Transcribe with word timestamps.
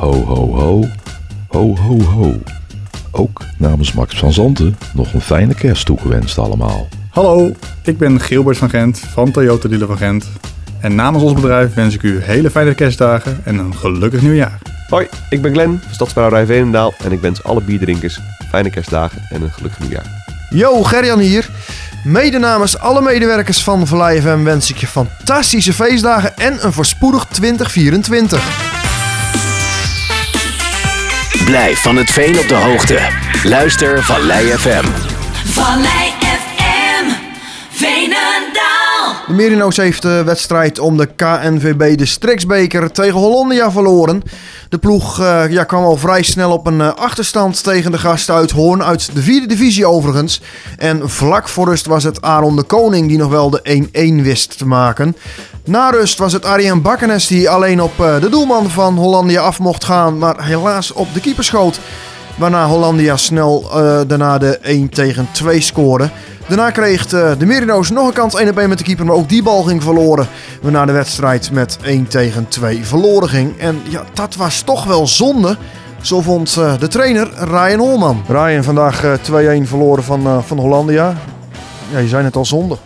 Ho 0.00 0.12
ho 0.12 0.54
ho, 0.54 0.88
ho 1.48 1.76
ho 1.76 2.02
ho. 2.02 2.42
Ook 3.10 3.42
namens 3.58 3.92
Max 3.92 4.18
van 4.18 4.32
Zanten 4.32 4.76
nog 4.94 5.12
een 5.12 5.20
fijne 5.20 5.54
kerst 5.54 5.86
toegewenst 5.86 6.38
allemaal. 6.38 6.88
Hallo, 7.10 7.52
ik 7.82 7.98
ben 7.98 8.20
Gilbert 8.20 8.58
van 8.58 8.70
Gent 8.70 8.98
van 8.98 9.30
Toyota 9.30 9.68
Dealer 9.68 9.86
van 9.86 9.96
Gent. 9.96 10.28
En 10.80 10.94
namens 10.94 11.24
ons 11.24 11.32
bedrijf 11.32 11.74
wens 11.74 11.94
ik 11.94 12.02
u 12.02 12.20
hele 12.22 12.50
fijne 12.50 12.74
kerstdagen 12.74 13.40
en 13.44 13.58
een 13.58 13.74
gelukkig 13.74 14.22
nieuwjaar. 14.22 14.58
Hoi, 14.88 15.08
ik 15.30 15.42
ben 15.42 15.52
Glenn 15.52 15.80
van 15.82 15.94
Stadsbrouwerij 15.94 16.46
Veenendaal 16.46 16.94
en 17.04 17.12
ik 17.12 17.20
wens 17.20 17.42
alle 17.42 17.60
bierdrinkers 17.60 18.20
fijne 18.50 18.70
kerstdagen 18.70 19.26
en 19.30 19.42
een 19.42 19.52
gelukkig 19.52 19.80
nieuwjaar. 19.80 20.24
Yo, 20.50 20.82
Gerjan 20.82 21.18
hier. 21.18 21.50
Mede 22.04 22.38
namens 22.38 22.78
alle 22.78 23.02
medewerkers 23.02 23.62
van 23.62 23.86
Vallei 23.86 24.20
FM 24.20 24.42
wens 24.42 24.70
ik 24.70 24.76
je 24.76 24.86
fantastische 24.86 25.72
feestdagen 25.72 26.36
en 26.36 26.64
een 26.66 26.72
voorspoedig 26.72 27.24
2024. 27.24 28.79
Blijf 31.50 31.82
van 31.82 31.96
het 31.96 32.10
veen 32.10 32.38
op 32.38 32.48
de 32.48 32.54
hoogte. 32.54 32.98
Luister 33.42 34.02
Vallei 34.02 34.58
FM. 34.58 34.84
De 39.30 39.36
Merino's 39.36 39.76
heeft 39.76 40.02
de 40.02 40.22
wedstrijd 40.24 40.78
om 40.78 40.96
de 40.96 41.06
KNVB 41.06 41.98
de 41.98 42.06
Streksbeker 42.06 42.92
tegen 42.92 43.18
Hollandia 43.18 43.70
verloren. 43.70 44.22
De 44.68 44.78
ploeg 44.78 45.20
eh, 45.20 45.50
ja, 45.50 45.64
kwam 45.64 45.84
al 45.84 45.96
vrij 45.96 46.22
snel 46.22 46.52
op 46.52 46.66
een 46.66 46.80
eh, 46.80 46.94
achterstand 46.94 47.62
tegen 47.62 47.90
de 47.90 47.98
gasten 47.98 48.34
uit 48.34 48.50
Hoorn, 48.50 48.82
uit 48.82 49.14
de 49.14 49.22
vierde 49.22 49.46
divisie 49.46 49.86
overigens. 49.86 50.40
En 50.78 51.10
vlak 51.10 51.48
voor 51.48 51.68
rust 51.68 51.86
was 51.86 52.04
het 52.04 52.22
Aaron 52.22 52.56
de 52.56 52.62
Koning 52.62 53.08
die 53.08 53.18
nog 53.18 53.30
wel 53.30 53.50
de 53.50 53.86
1-1 54.20 54.22
wist 54.22 54.58
te 54.58 54.66
maken. 54.66 55.16
Na 55.64 55.90
rust 55.90 56.18
was 56.18 56.32
het 56.32 56.44
Arjen 56.44 56.82
Bakkenes 56.82 57.26
die 57.26 57.50
alleen 57.50 57.82
op 57.82 58.00
eh, 58.00 58.20
de 58.20 58.28
doelman 58.28 58.70
van 58.70 58.96
Hollandia 58.96 59.40
af 59.40 59.58
mocht 59.58 59.84
gaan, 59.84 60.18
maar 60.18 60.44
helaas 60.44 60.92
op 60.92 61.14
de 61.14 61.20
keeper 61.20 61.44
schoot. 61.44 61.80
Waarna 62.40 62.66
Hollandia 62.66 63.16
snel 63.16 63.70
eh, 63.70 64.00
daarna 64.06 64.38
de 64.38 64.58
1 64.58 64.88
tegen 64.88 65.28
2 65.32 65.60
scoorde. 65.60 66.10
Daarna 66.46 66.70
kreeg 66.70 67.06
de, 67.06 67.34
de 67.38 67.46
Merino's 67.46 67.90
nog 67.90 68.06
een 68.06 68.12
kans 68.12 68.34
1 68.34 68.48
op 68.48 68.58
1 68.58 68.68
met 68.68 68.78
de 68.78 68.84
keeper, 68.84 69.06
maar 69.06 69.14
ook 69.14 69.28
die 69.28 69.42
bal 69.42 69.62
ging 69.62 69.82
verloren. 69.82 70.28
Waarna 70.62 70.84
de 70.84 70.92
wedstrijd 70.92 71.50
met 71.50 71.78
1 71.82 72.06
tegen 72.06 72.48
2 72.48 72.84
verloren 72.84 73.28
ging. 73.28 73.58
En 73.58 73.82
ja, 73.88 74.04
dat 74.14 74.36
was 74.36 74.62
toch 74.62 74.84
wel 74.84 75.06
zonde. 75.06 75.56
Zo 76.00 76.20
vond 76.20 76.56
eh, 76.56 76.78
de 76.78 76.88
trainer 76.88 77.30
Ryan 77.34 77.78
Holman. 77.78 78.24
Ryan, 78.28 78.64
vandaag 78.64 79.04
eh, 79.04 79.62
2-1 79.62 79.68
verloren 79.68 80.04
van, 80.04 80.26
eh, 80.26 80.38
van 80.42 80.58
Hollandia. 80.58 81.16
Ja, 81.92 81.98
je 81.98 82.08
zei 82.08 82.24
het 82.24 82.36
al 82.36 82.44
zonde. 82.44 82.76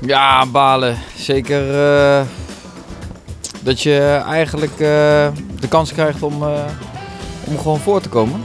Ja, 0.00 0.46
balen. 0.46 0.96
Zeker 1.16 1.74
eh, 1.84 2.20
dat 3.60 3.82
je 3.82 4.22
eigenlijk 4.26 4.72
eh, 4.72 4.78
de 5.60 5.68
kans 5.68 5.92
krijgt 5.92 6.22
om, 6.22 6.42
eh, 6.42 6.48
om 7.44 7.58
gewoon 7.58 7.78
voor 7.78 8.00
te 8.00 8.08
komen. 8.08 8.42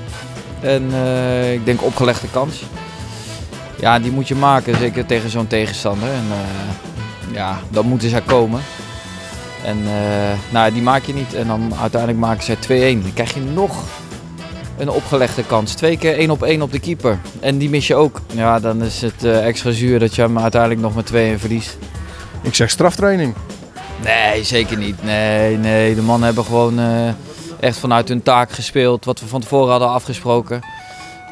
En 0.66 0.94
eh, 0.94 1.54
ik 1.54 1.66
denk 1.66 1.84
opgelegde 1.84 2.28
kans. 2.32 2.64
Ja, 3.80 4.00
die 4.00 4.12
moet 4.12 4.28
je 4.28 4.36
maken, 4.36 4.78
zeker 4.78 5.06
tegen 5.06 5.30
zo'n 5.30 5.48
tegenstander. 5.48 6.10
En 6.10 6.26
eh, 6.32 7.34
ja, 7.34 7.60
dan 7.70 7.86
moeten 7.86 8.10
zij 8.10 8.22
komen. 8.22 8.62
En 9.64 9.78
eh, 9.86 10.38
nou, 10.50 10.74
die 10.74 10.82
maak 10.82 11.04
je 11.04 11.14
niet. 11.14 11.34
En 11.34 11.48
dan 11.48 11.74
uiteindelijk 11.82 12.22
maken 12.22 12.44
zij 12.44 12.96
2-1. 12.98 13.02
Dan 13.02 13.14
krijg 13.14 13.34
je 13.34 13.40
nog 13.40 13.84
een 14.78 14.90
opgelegde 14.90 15.44
kans. 15.44 15.74
Twee 15.74 15.98
keer 15.98 16.18
één 16.18 16.30
op 16.30 16.44
één 16.44 16.62
op 16.62 16.72
de 16.72 16.80
keeper. 16.80 17.20
En 17.40 17.58
die 17.58 17.70
mis 17.70 17.88
je 17.88 17.96
ook. 17.96 18.22
Ja, 18.34 18.60
dan 18.60 18.84
is 18.84 19.02
het 19.02 19.24
extra 19.24 19.72
zuur 19.72 20.00
dat 20.00 20.16
je 20.16 20.22
hem 20.22 20.40
uiteindelijk 20.40 20.82
nog 20.82 20.96
met 20.96 21.12
2-1 21.12 21.40
verliest. 21.40 21.78
Ik 22.42 22.56
zeg 22.56 22.70
straftraining. 22.70 23.34
Nee, 24.04 24.44
zeker 24.44 24.78
niet. 24.78 25.04
Nee, 25.04 25.58
nee. 25.58 25.96
De 25.96 26.02
mannen 26.02 26.26
hebben 26.26 26.46
gewoon 26.46 26.80
echt 27.60 27.78
vanuit 27.78 28.08
hun 28.08 28.24
taak 28.24 28.52
gespeeld. 28.52 29.06
Wat 29.06 29.20
we 29.20 29.28
van 29.28 29.42
tevoren 29.42 29.70
hadden 29.70 29.90
afgesproken. 29.90 30.62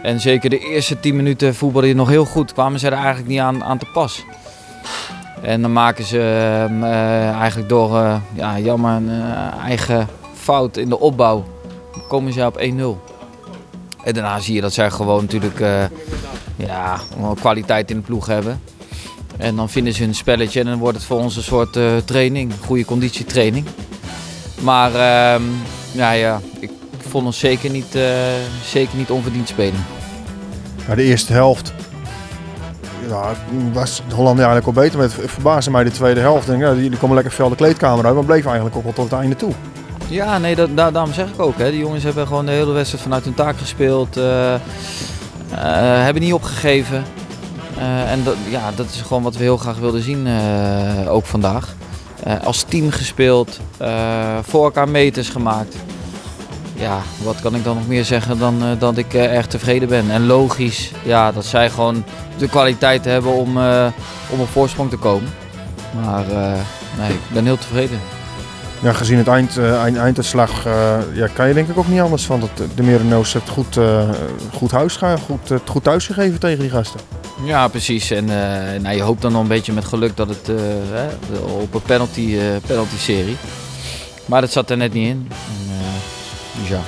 En 0.01 0.19
zeker 0.19 0.49
de 0.49 0.59
eerste 0.59 0.99
10 0.99 1.15
minuten 1.15 1.55
voetbalden 1.55 1.89
die 1.89 1.99
nog 1.99 2.09
heel 2.09 2.25
goed. 2.25 2.53
Kwamen 2.53 2.79
ze 2.79 2.87
er 2.87 2.93
eigenlijk 2.93 3.27
niet 3.27 3.39
aan, 3.39 3.63
aan 3.63 3.77
te 3.77 3.85
pas. 3.93 4.23
En 5.43 5.61
dan 5.61 5.73
maken 5.73 6.05
ze 6.05 6.17
hem, 6.17 6.83
eh, 6.83 7.29
eigenlijk 7.29 7.69
door 7.69 7.97
eh, 7.97 8.15
ja, 8.33 8.59
jammer 8.59 8.91
een 8.91 9.09
eh, 9.09 9.63
eigen 9.63 10.07
fout 10.33 10.77
in 10.77 10.89
de 10.89 10.99
opbouw. 10.99 11.43
Komen 12.07 12.33
ze 12.33 12.45
op 12.45 12.57
1-0. 12.57 12.61
En 14.03 14.13
daarna 14.13 14.39
zie 14.39 14.55
je 14.55 14.61
dat 14.61 14.73
zij 14.73 14.91
gewoon 14.91 15.21
natuurlijk 15.21 15.59
ja, 16.55 16.99
kwaliteit 17.39 17.91
in 17.91 17.97
de 17.97 18.03
ploeg 18.03 18.25
hebben. 18.25 18.61
En 19.37 19.55
dan 19.55 19.69
vinden 19.69 19.93
ze 19.93 20.03
hun 20.03 20.15
spelletje 20.15 20.59
en 20.59 20.65
dan 20.65 20.77
wordt 20.77 20.97
het 20.97 21.05
voor 21.05 21.19
ons 21.19 21.35
een 21.35 21.43
soort 21.43 21.77
training, 22.05 22.53
goede 22.65 22.85
conditietraining. 22.85 23.65
Maar 24.61 24.95
ehm, 24.95 25.43
ja, 25.93 26.11
ja, 26.11 26.39
ik 26.59 26.69
vond 27.09 27.25
ons 27.25 27.39
zeker 27.39 27.69
niet, 27.69 27.95
eh, 27.95 28.03
zeker 28.65 28.97
niet 28.97 29.09
onverdiend 29.09 29.47
spelen. 29.47 29.85
Ja, 30.87 30.95
de 30.95 31.03
eerste 31.03 31.33
helft 31.33 31.73
ja, 33.09 33.31
was 33.73 34.01
Hollandia 34.15 34.45
eigenlijk 34.45 34.77
al 34.77 34.83
beter. 34.83 34.99
Met 34.99 35.15
het 35.15 35.31
verbaasde 35.31 35.71
mij 35.71 35.83
de 35.83 35.91
tweede 35.91 36.19
helft. 36.19 36.47
Denk, 36.47 36.61
ja, 36.61 36.73
jullie 36.73 36.97
komen 36.97 37.15
lekker 37.15 37.33
veel 37.33 37.49
de 37.49 37.55
kleedkamer 37.55 38.05
uit, 38.05 38.15
maar 38.15 38.23
bleven 38.25 38.45
eigenlijk 38.45 38.75
ook 38.77 38.83
wel 38.83 38.93
tot 38.93 39.09
het 39.11 39.19
einde 39.19 39.35
toe. 39.35 39.51
Ja, 40.07 40.37
nee, 40.37 40.55
dat, 40.55 40.77
daar- 40.77 40.91
daarom 40.91 41.13
zeg 41.13 41.27
ik 41.27 41.41
ook. 41.41 41.57
Hè. 41.57 41.69
Die 41.71 41.79
jongens 41.79 42.03
hebben 42.03 42.27
gewoon 42.27 42.45
de 42.45 42.51
hele 42.51 42.71
wedstrijd 42.71 43.03
vanuit 43.03 43.23
hun 43.23 43.33
taak 43.33 43.57
gespeeld. 43.57 44.17
eh, 44.17 44.55
hebben 46.03 46.21
niet 46.23 46.33
opgegeven. 46.33 47.03
En 48.07 48.23
dat, 48.23 48.35
ja, 48.49 48.71
dat 48.75 48.85
is 48.93 49.01
gewoon 49.01 49.23
wat 49.23 49.35
we 49.35 49.43
heel 49.43 49.57
graag 49.57 49.77
wilden 49.77 50.01
zien, 50.01 50.27
ook 51.07 51.25
vandaag. 51.25 51.75
Eh, 52.23 52.43
als 52.43 52.63
team 52.63 52.91
gespeeld, 52.91 53.59
eh, 53.77 54.37
voor 54.41 54.63
elkaar 54.63 54.89
meters 54.89 55.29
gemaakt. 55.29 55.75
Ja, 56.75 56.99
wat 57.23 57.41
kan 57.41 57.55
ik 57.55 57.63
dan 57.63 57.75
nog 57.75 57.87
meer 57.87 58.05
zeggen 58.05 58.39
dan 58.39 58.63
eh, 58.63 58.67
dat 58.79 58.97
ik 58.97 59.13
erg 59.13 59.47
tevreden 59.47 59.89
ben. 59.89 60.11
En 60.11 60.25
logisch, 60.25 60.91
ja, 61.03 61.31
dat 61.31 61.45
zij 61.45 61.69
gewoon 61.69 62.03
de 62.37 62.47
kwaliteit 62.47 63.05
hebben 63.05 63.31
om, 63.31 63.57
om 64.29 64.39
op 64.39 64.49
voorsprong 64.51 64.89
te 64.89 64.97
komen. 64.97 65.29
Maar 66.03 66.25
nee, 66.97 67.11
ik 67.11 67.33
ben 67.33 67.45
heel 67.45 67.57
tevreden. 67.57 67.99
Ja, 68.81 68.93
gezien 68.93 69.17
het 69.17 69.27
eind, 69.27 69.57
eind, 69.57 69.97
einduitslag 69.97 70.63
ja, 71.13 71.27
kan 71.33 71.47
je 71.47 71.53
denk 71.53 71.69
ik 71.69 71.77
ook 71.77 71.87
niet 71.87 71.99
anders 71.99 72.25
van. 72.25 72.39
Dat 72.39 72.75
de 72.75 72.83
Merino's 72.83 73.33
het 73.33 73.49
goed, 73.49 73.77
goed, 74.53 74.71
huis, 74.71 74.95
gaan, 74.95 75.19
goed, 75.19 75.51
eh, 75.51 75.57
goed 75.65 75.83
thuis 75.83 76.05
gegeven 76.05 76.39
tegen 76.39 76.59
die 76.59 76.69
gasten. 76.69 76.99
Ja, 77.43 77.67
precies. 77.67 78.11
En 78.11 78.29
eh, 78.29 78.79
nou, 78.81 78.95
je 78.95 79.01
hoopt 79.01 79.21
dan 79.21 79.31
nog 79.31 79.41
een 79.41 79.47
beetje 79.47 79.73
met 79.73 79.85
geluk 79.85 80.17
dat 80.17 80.29
het 80.29 80.49
eh, 80.49 80.55
hè, 80.91 81.37
op 81.37 81.73
een 81.73 81.81
penalty, 81.81 82.37
eh, 82.39 82.45
penalty 82.67 82.95
serie. 82.97 83.35
Maar 84.25 84.41
dat 84.41 84.51
zat 84.51 84.69
er 84.69 84.77
net 84.77 84.93
niet 84.93 85.07
in. 85.07 85.27
En, 85.29 85.71
eh, 85.71 86.59
dus 86.59 86.69
ja, 86.69 86.79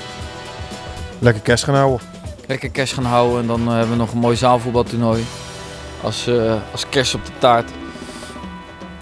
Lekker 1.19 1.41
kerst 1.41 1.63
gaan 1.63 1.75
houden. 1.75 1.99
lekker 2.47 2.69
kerst 2.69 2.93
gaan 2.93 3.05
houden 3.05 3.41
en 3.41 3.47
dan 3.47 3.67
hebben 3.67 3.89
we 3.89 3.95
nog 3.95 4.11
een 4.11 4.17
mooi 4.19 4.35
zaalvoetbaltoernooi. 4.35 5.23
Als, 6.01 6.27
eh, 6.27 6.53
als 6.71 6.89
kerst 6.89 7.15
op 7.15 7.25
de 7.25 7.31
taart. 7.39 7.71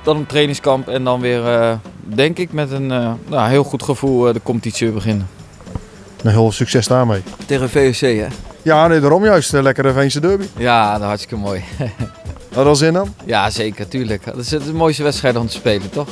Dan 0.04 0.18
een 0.18 0.26
trainingskamp 0.26 0.88
en 0.88 1.04
dan 1.04 1.20
weer, 1.22 1.48
eh, 1.48 1.74
denk 2.04 2.38
ik, 2.38 2.54
met 2.54 2.72
een 2.72 2.92
eh, 2.92 3.12
nou, 3.28 3.50
heel 3.50 3.64
goed 3.64 3.84
gevoel 3.84 4.34
de 4.34 4.42
competitie 4.44 4.86
weer 4.86 4.96
beginnen. 4.96 5.28
Nou, 6.22 6.36
heel 6.36 6.42
veel 6.44 6.52
succes 6.52 6.88
daarmee. 6.88 7.22
Tegen 7.46 7.70
VOC, 7.70 8.00
hè? 8.00 8.28
Ja, 8.64 8.88
nee, 8.88 9.00
daarom 9.00 9.24
juist. 9.26 9.54
eh, 9.54 9.62
Lekkere 9.62 9.94
Veense 9.94 10.20
derby. 10.20 10.46
Ja, 10.58 10.92
dat 10.98 11.08
hartstikke 11.08 11.36
mooi. 11.44 11.64
Had 12.54 12.66
er 12.66 12.76
zin 12.76 12.98
aan? 12.98 13.16
ja, 13.26 13.50
zeker, 13.50 13.88
tuurlijk. 13.88 14.26
Dat 14.26 14.38
is 14.38 14.48
de 14.50 14.74
mooiste 14.74 15.04
wedstrijd 15.04 15.36
om 15.36 15.48
te 15.48 15.54
spelen, 15.54 15.90
toch? 15.90 16.08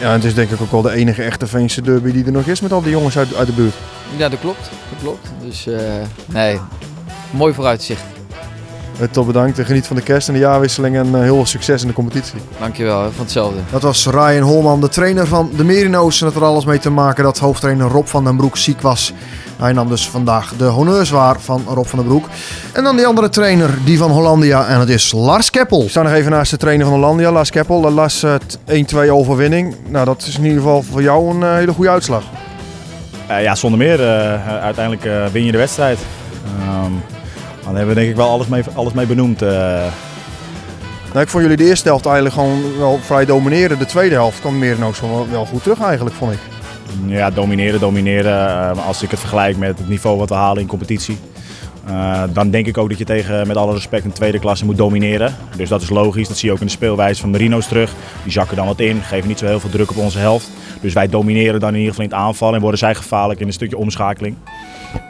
Ja, 0.00 0.06
en 0.06 0.12
het 0.12 0.24
is 0.24 0.34
denk 0.34 0.50
ik 0.50 0.60
ook 0.60 0.70
wel 0.72 0.82
de 0.82 0.90
enige 0.92 1.22
echte 1.22 1.46
Veense 1.46 1.82
derby 1.82 2.12
die 2.12 2.24
er 2.24 2.32
nog 2.32 2.46
is 2.46 2.60
met 2.60 2.72
al 2.72 2.82
die 2.82 2.90
jongens 2.90 3.18
uit, 3.18 3.34
uit 3.34 3.46
de 3.46 3.52
buurt. 3.52 3.74
Ja, 4.16 4.28
dat 4.28 4.40
klopt. 4.40 4.60
Dat 4.60 4.98
klopt. 5.02 5.28
Dus 5.42 5.66
eh, 5.66 5.80
nee, 6.26 6.58
mooi 7.30 7.54
vooruitzicht. 7.54 8.02
Uh, 9.00 9.06
top 9.10 9.26
bedankt. 9.26 9.58
en 9.58 9.64
Geniet 9.64 9.86
van 9.86 9.96
de 9.96 10.02
kerst 10.02 10.28
en 10.28 10.34
de 10.34 10.40
jaarwisseling 10.40 10.96
en 10.96 11.14
eh, 11.14 11.20
heel 11.20 11.34
veel 11.34 11.46
succes 11.46 11.82
in 11.82 11.88
de 11.88 11.94
competitie. 11.94 12.40
Dankjewel, 12.58 13.00
van 13.00 13.10
hetzelfde. 13.24 13.58
Dat 13.70 13.82
was 13.82 14.06
Ryan 14.06 14.40
Holman, 14.42 14.80
de 14.80 14.88
trainer 14.88 15.26
van 15.26 15.50
de 15.56 15.64
Merino's. 15.64 16.20
En 16.20 16.24
dat 16.26 16.34
had 16.34 16.42
er 16.42 16.48
alles 16.48 16.64
mee 16.64 16.78
te 16.78 16.90
maken 16.90 17.24
dat 17.24 17.38
hoofdtrainer 17.38 17.88
Rob 17.88 18.06
van 18.06 18.24
den 18.24 18.36
Broek 18.36 18.56
ziek 18.56 18.80
was. 18.80 19.12
Hij 19.58 19.72
nam 19.72 19.88
dus 19.88 20.08
vandaag 20.08 20.52
de 20.56 20.64
honneurs 20.64 21.10
waar 21.10 21.40
van 21.40 21.64
Rob 21.68 21.86
van 21.86 21.98
den 21.98 22.08
Broek. 22.08 22.26
En 22.72 22.84
dan 22.84 22.96
die 22.96 23.06
andere 23.06 23.28
trainer, 23.28 23.70
die 23.84 23.98
van 23.98 24.10
Hollandia. 24.10 24.66
En 24.66 24.78
dat 24.78 24.88
is 24.88 25.12
Lars 25.12 25.50
Keppel. 25.50 25.82
Ik 25.82 25.90
sta 25.90 26.02
nog 26.02 26.12
even 26.12 26.30
naast 26.30 26.50
de 26.50 26.56
trainer 26.56 26.86
van 26.86 26.94
Hollandia, 26.94 27.32
Lars 27.32 27.50
Keppel. 27.50 27.92
Lars, 27.92 28.22
eh, 28.22 28.34
1-2 28.66 29.10
overwinning. 29.10 29.74
Nou, 29.88 30.04
dat 30.04 30.24
is 30.26 30.36
in 30.36 30.42
ieder 30.44 30.58
geval 30.58 30.82
voor 30.82 31.02
jou 31.02 31.34
een 31.34 31.42
eh, 31.42 31.54
hele 31.54 31.72
goede 31.72 31.90
uitslag. 31.90 32.22
Eh, 33.26 33.42
ja, 33.42 33.54
zonder 33.54 33.78
meer. 33.78 34.00
eh, 34.00 34.62
uiteindelijk 34.62 35.04
eh, 35.04 35.26
win 35.32 35.44
je 35.44 35.52
de 35.52 35.58
wedstrijd. 35.58 35.98
Ehm, 36.60 36.92
dan 37.70 37.78
hebben 37.78 37.94
we 37.94 38.00
denk 38.00 38.10
ik 38.12 38.16
wel 38.16 38.28
alles 38.30 38.46
mee, 38.46 38.62
alles 38.74 38.92
mee 38.92 39.06
benoemd. 39.06 39.42
eh. 39.42 39.48
Nou, 41.12 41.22
ik 41.24 41.28
vond 41.28 41.42
jullie 41.42 41.56
de 41.58 41.64
eerste 41.64 41.88
helft 41.88 42.06
eigenlijk 42.06 42.34
gewoon 42.34 42.78
wel 42.78 42.98
vrij 43.02 43.24
domineren. 43.24 43.78
De 43.78 43.86
tweede 43.86 44.14
helft 44.14 44.40
kwam 44.40 44.58
Merino's 44.58 45.00
wel, 45.00 45.26
wel 45.30 45.46
goed 45.46 45.62
terug 45.62 45.80
eigenlijk, 45.80 46.16
vond 46.16 46.32
ik. 46.32 46.38
ja, 47.06 47.30
domineren, 47.30 47.80
domineren. 47.80 48.48
Eh, 48.48 48.86
als 48.86 49.02
ik 49.02 49.10
het 49.10 49.20
vergelijk 49.20 49.56
met 49.56 49.78
het 49.78 49.88
niveau 49.88 50.18
wat 50.18 50.28
we 50.28 50.34
halen 50.34 50.62
in 50.62 50.68
competitie. 50.68 51.18
Eh, 51.86 52.22
dan 52.32 52.50
denk 52.50 52.66
ik 52.66 52.78
ook 52.78 52.88
dat 52.88 52.98
je 52.98 53.04
tegen, 53.04 53.46
met 53.46 53.56
alle 53.56 53.72
respect, 53.72 54.04
een 54.04 54.12
tweede 54.12 54.38
klasse 54.38 54.64
moet 54.64 54.76
domineren. 54.76 55.36
Dus 55.56 55.68
dat 55.68 55.82
is 55.82 55.88
logisch. 55.88 56.28
Dat 56.28 56.36
zie 56.36 56.48
je 56.48 56.54
ook 56.54 56.60
in 56.60 56.66
de 56.66 56.72
speelwijze 56.72 57.20
van 57.20 57.30
Marino's 57.30 57.66
terug. 57.66 57.92
Die 58.22 58.32
zakken 58.32 58.56
dan 58.56 58.66
wat 58.66 58.80
in, 58.80 59.02
geven 59.02 59.28
niet 59.28 59.38
zo 59.38 59.46
heel 59.46 59.60
veel 59.60 59.70
druk 59.70 59.90
op 59.90 59.96
onze 59.96 60.18
helft. 60.18 60.50
Dus 60.80 60.92
wij 60.92 61.08
domineren 61.08 61.60
dan 61.60 61.68
in 61.68 61.78
ieder 61.78 61.90
geval 61.90 62.04
in 62.04 62.10
het 62.10 62.20
aanval 62.20 62.54
en 62.54 62.60
worden 62.60 62.78
zij 62.78 62.94
gevaarlijk 62.94 63.40
in 63.40 63.46
een 63.46 63.52
stukje 63.52 63.76
omschakeling. 63.76 64.36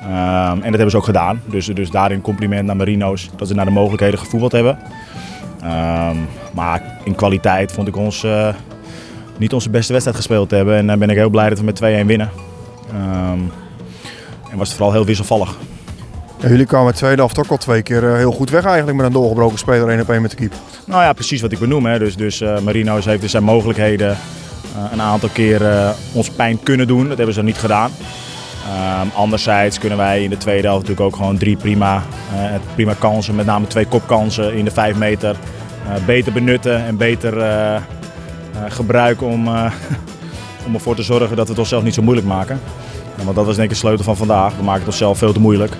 Ehm, 0.02 0.52
en 0.52 0.60
dat 0.60 0.70
hebben 0.70 0.90
ze 0.90 0.96
ook 0.96 1.04
gedaan. 1.04 1.42
Dus, 1.46 1.66
dus 1.66 1.90
daarin 1.90 2.20
compliment 2.20 2.66
naar 2.66 2.76
Marino's 2.76 3.30
dat 3.36 3.48
ze 3.48 3.54
naar 3.54 3.64
de 3.64 3.70
mogelijkheden 3.70 4.18
gevoetbald 4.18 4.52
hebben. 4.52 4.78
Ehm, 5.62 6.16
maar 6.52 6.98
in 7.04 7.14
kwaliteit 7.14 7.72
vond 7.72 7.88
ik 7.88 7.96
ons 7.96 8.24
eh, 8.24 8.48
niet 9.36 9.52
onze 9.52 9.70
beste 9.70 9.92
wedstrijd 9.92 10.18
gespeeld 10.18 10.50
hebben. 10.50 10.76
En 10.76 10.86
dan 10.86 10.98
ben 10.98 11.10
ik 11.10 11.16
heel 11.16 11.30
blij 11.30 11.48
dat 11.48 11.58
we 11.58 11.64
met 11.64 11.76
2-1 11.76 12.06
winnen. 12.06 12.30
Ehm, 12.88 13.40
en 14.50 14.58
was 14.58 14.68
het 14.68 14.76
vooral 14.76 14.92
heel 14.92 15.04
wisselvallig. 15.04 15.56
Jullie 16.48 16.66
kwamen 16.66 16.92
de 16.92 16.98
tweede 16.98 17.16
helft 17.16 17.38
ook 17.38 17.50
al 17.50 17.56
twee 17.56 17.82
keer 17.82 18.10
eh, 18.10 18.16
heel 18.16 18.32
goed 18.32 18.50
weg 18.50 18.64
eigenlijk 18.64 18.96
met 18.96 19.06
een 19.06 19.12
doorgebroken 19.12 19.58
speler 19.58 19.88
1 19.88 20.00
op 20.00 20.10
1 20.10 20.22
met 20.22 20.30
de 20.30 20.36
keeper. 20.36 20.58
Nou 20.86 21.02
ja, 21.02 21.12
precies 21.12 21.40
wat 21.40 21.52
ik 21.52 21.58
benoem. 21.58 21.86
Hè. 21.86 21.98
Dus, 21.98 22.16
dus 22.16 22.40
eh, 22.40 22.58
Marino's 22.58 23.04
heeft 23.04 23.20
dus 23.20 23.30
zijn 23.30 23.42
mogelijkheden 23.42 24.10
eh, 24.10 24.92
een 24.92 25.00
aantal 25.00 25.28
keer 25.32 25.62
ons 26.12 26.30
pijn 26.30 26.62
kunnen 26.62 26.86
doen. 26.86 27.08
Dat 27.08 27.16
hebben 27.16 27.34
ze 27.34 27.42
niet 27.42 27.58
gedaan. 27.58 27.90
Ehm, 28.68 29.06
anderzijds 29.14 29.78
kunnen 29.78 29.98
wij 29.98 30.22
in 30.22 30.30
de 30.30 30.36
tweede 30.36 30.66
helft 30.66 30.80
natuurlijk 30.80 31.06
ook 31.06 31.16
gewoon 31.16 31.38
drie 31.38 31.56
prima, 31.56 32.02
prima 32.74 32.94
kansen, 32.98 33.34
met 33.34 33.46
name 33.46 33.66
twee 33.66 33.86
kopkansen 33.86 34.54
in 34.54 34.64
de 34.64 34.70
vijf 34.70 34.96
meter, 34.96 35.36
beter 36.06 36.32
benutten 36.32 36.84
en 36.84 36.96
beter 36.96 37.32
gebruiken 38.68 39.26
om, 39.26 39.48
om 40.66 40.74
ervoor 40.74 40.94
te 40.94 41.02
zorgen 41.02 41.36
dat 41.36 41.44
we 41.44 41.50
het 41.50 41.60
onszelf 41.60 41.82
niet 41.82 41.94
zo 41.94 42.02
moeilijk 42.02 42.26
maken. 42.26 42.60
Want 43.24 43.36
dat 43.36 43.46
was 43.46 43.56
denk 43.56 43.68
de 43.68 43.74
sleutel 43.74 44.04
van 44.04 44.16
vandaag. 44.16 44.56
We 44.56 44.62
maken 44.62 44.80
het 44.80 44.88
onszelf 44.88 45.18
veel 45.18 45.32
te 45.32 45.40
moeilijk. 45.40 45.76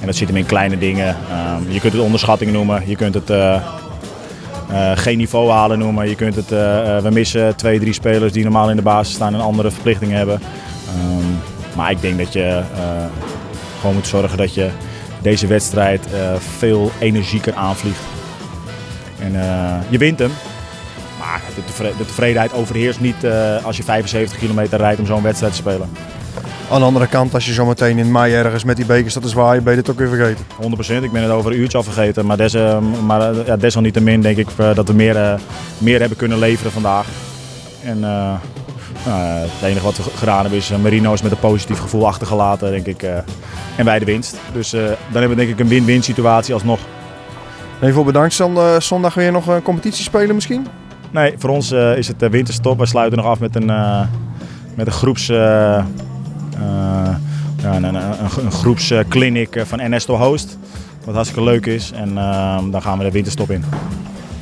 En 0.00 0.06
dat 0.06 0.16
zit 0.16 0.28
hem 0.28 0.36
in 0.36 0.46
kleine 0.46 0.78
dingen. 0.78 1.16
Ehm, 1.30 1.70
je 1.72 1.80
kunt 1.80 1.92
het 1.92 2.02
onderschatting 2.02 2.52
noemen, 2.52 2.82
je 2.86 2.96
kunt 2.96 3.14
het 3.14 3.30
eh, 3.30 3.54
eh, 3.54 3.62
geen 4.94 5.18
niveau 5.18 5.50
halen 5.50 5.78
noemen. 5.78 6.08
Je 6.08 6.14
kunt 6.14 6.34
het, 6.34 6.52
eh, 6.52 6.98
we 6.98 7.08
missen 7.12 7.56
twee, 7.56 7.80
drie 7.80 7.92
spelers 7.92 8.32
die 8.32 8.42
normaal 8.42 8.70
in 8.70 8.76
de 8.76 8.82
basis 8.82 9.14
staan 9.14 9.34
en 9.34 9.40
andere 9.40 9.70
verplichtingen 9.70 10.16
hebben. 10.16 10.40
Ehm, 10.86 11.76
maar 11.76 11.90
ik 11.90 12.00
denk 12.00 12.18
dat 12.18 12.32
je 12.32 12.62
gewoon 13.80 13.94
moet 13.94 14.06
zorgen 14.06 14.38
dat 14.38 14.54
je 14.54 14.68
deze 15.22 15.46
wedstrijd 15.46 16.06
veel 16.58 16.90
energieker 16.98 17.54
aanvliegt. 17.54 18.00
En 19.18 19.32
je 19.88 19.98
wint 19.98 20.18
hem. 20.18 20.30
Maar 21.18 21.40
de, 21.54 21.64
tevre- 21.64 21.96
de 21.98 22.06
tevredenheid 22.06 22.52
overheerst 22.52 23.00
niet 23.00 23.26
als 23.62 23.76
je 23.76 23.82
75 23.82 24.38
kilometer 24.38 24.78
rijdt 24.78 25.00
om 25.00 25.06
zo'n 25.06 25.22
wedstrijd 25.22 25.52
te 25.52 25.58
spelen. 25.58 25.90
Aan 26.70 26.80
de 26.80 26.86
andere 26.86 27.06
kant, 27.06 27.34
als 27.34 27.46
je 27.46 27.52
zo 27.52 27.66
meteen 27.66 27.98
in 27.98 28.12
mei 28.12 28.32
ergens 28.34 28.64
met 28.64 28.76
die 28.76 28.86
bekers 28.86 29.10
staat 29.10 29.22
te 29.22 29.28
zwaaien, 29.28 29.62
ben 29.62 29.74
je 29.74 29.82
dit 29.82 29.90
ook 29.90 29.98
weer 29.98 30.08
vergeten. 30.08 30.44
100%. 31.00 31.04
Ik 31.04 31.12
ben 31.12 31.22
het 31.22 31.30
over 31.30 31.52
een 31.52 31.58
uurtje 31.58 31.78
al 31.78 31.84
vergeten. 31.84 32.26
Maar, 32.26 32.36
des, 32.36 32.54
eh, 32.54 32.78
maar 33.06 33.20
eh, 33.20 33.46
ja, 33.46 33.56
desalniettemin 33.56 34.20
denk 34.20 34.36
ik 34.36 34.48
eh, 34.56 34.74
dat 34.74 34.88
we 34.88 34.94
meer, 34.94 35.16
eh, 35.16 35.34
meer 35.78 36.00
hebben 36.00 36.18
kunnen 36.18 36.38
leveren 36.38 36.72
vandaag. 36.72 37.06
En 37.84 38.00
nou, 38.00 38.38
het 39.04 39.62
enige 39.62 39.84
wat 39.84 39.96
we 39.96 40.02
gedaan 40.16 40.40
hebben 40.40 40.58
is 40.58 40.70
Marino's 40.82 41.22
met 41.22 41.30
een 41.30 41.38
positief 41.38 41.78
gevoel 41.78 42.06
achtergelaten, 42.06 42.70
denk 42.70 42.86
ik. 42.86 43.02
en 43.76 43.84
wij 43.84 43.98
de 43.98 44.04
winst. 44.04 44.36
Dus 44.52 44.70
dan 44.70 44.96
hebben 45.10 45.28
we 45.28 45.34
denk 45.34 45.48
ik 45.48 45.60
een 45.60 45.68
win-win 45.68 46.02
situatie 46.02 46.54
alsnog. 46.54 46.78
Even 47.80 47.94
voor 47.94 48.04
bedankt. 48.04 48.40
Eh, 48.40 48.80
zondag 48.80 49.14
weer 49.14 49.32
nog 49.32 49.46
een 49.46 49.62
competitie 49.62 50.04
spelen 50.04 50.34
misschien? 50.34 50.66
Nee, 51.10 51.34
voor 51.38 51.50
ons 51.50 51.70
is 51.72 52.08
het 52.08 52.28
winterstop. 52.30 52.78
We 52.78 52.86
sluiten 52.86 53.18
nog 53.18 53.26
af 53.26 53.40
met 53.40 53.56
een, 53.56 53.66
met 54.74 54.86
een 54.86 54.92
groeps... 54.92 55.30
eh, 56.60 57.14
ja, 57.62 57.74
een, 57.76 57.84
een, 57.84 57.94
een, 57.94 58.44
een 58.44 58.52
groepsclinic 58.52 59.56
eh, 59.56 59.64
van 59.64 59.94
NS 59.94 60.04
to 60.04 60.16
Host. 60.16 60.58
Wat 61.04 61.14
hartstikke 61.14 61.44
leuk 61.50 61.66
is. 61.66 61.90
En 61.94 62.18
eh, 62.18 62.58
dan 62.70 62.82
gaan 62.82 62.98
we 62.98 63.04
de 63.04 63.10
winterstop 63.10 63.50
in. 63.50 63.64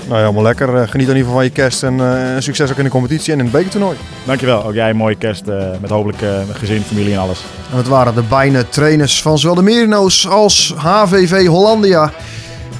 Nou 0.06 0.18
ja, 0.18 0.24
helemaal 0.24 0.42
lekker. 0.42 0.68
Eh, 0.68 0.88
Geniet 0.88 1.08
in 1.08 1.16
ieder 1.16 1.16
geval 1.16 1.34
van 1.34 1.44
je 1.44 1.50
kerst 1.50 1.82
en 1.82 2.00
eh, 2.00 2.40
succes 2.40 2.70
ook 2.70 2.76
in 2.76 2.84
de 2.84 2.90
competitie 2.90 3.32
en 3.32 3.38
in 3.38 3.44
het 3.44 3.54
bekertoernooi. 3.54 3.96
Dankjewel. 4.24 4.64
Ook 4.64 4.74
jij 4.74 4.90
een 4.90 4.96
mooie 4.96 5.16
kerst 5.16 5.46
eh, 5.48 5.56
met 5.80 5.90
hopelijk 5.90 6.22
eh, 6.22 6.30
gezin, 6.52 6.82
familie 6.82 7.12
en 7.12 7.18
alles. 7.18 7.44
En 7.70 7.76
het 7.76 7.88
waren 7.88 8.14
de 8.14 8.22
bijna 8.22 8.62
trainers 8.68 9.22
van 9.22 9.38
zowel 9.38 9.54
de 9.56 9.62
Merino's 9.62 10.28
als 10.28 10.74
HVV 10.76 11.46
Hollandia. 11.46 12.12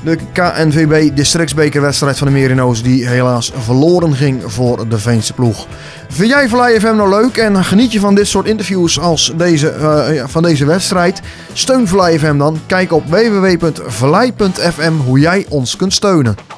De 0.06 0.18
KNVB 0.32 1.16
districtsbekerwedstrijd 1.16 2.18
van 2.18 2.26
de 2.26 2.32
Merino's 2.32 2.82
die 2.82 3.08
helaas 3.08 3.52
verloren 3.56 4.14
ging 4.14 4.42
voor 4.46 4.88
de 4.88 4.98
Veense 4.98 5.32
ploeg. 5.32 5.66
Vind 6.08 6.30
jij 6.30 6.48
Vallei 6.48 6.80
FM 6.80 6.96
nou 6.96 7.08
leuk 7.08 7.36
en 7.36 7.64
geniet 7.64 7.92
je 7.92 8.00
van 8.00 8.14
dit 8.14 8.26
soort 8.26 8.46
interviews 8.46 9.00
als 9.00 9.32
deze, 9.36 9.68
eh, 9.70 10.24
van 10.26 10.42
deze 10.42 10.64
wedstrijd? 10.64 11.20
Steun 11.52 11.88
Vallei 11.88 12.18
FM 12.18 12.38
dan. 12.38 12.58
Kijk 12.66 12.92
op 12.92 13.06
www.vallei.fm 13.06 14.92
hoe 15.04 15.18
jij 15.18 15.46
ons 15.48 15.76
kunt 15.76 15.92
steunen. 15.92 16.55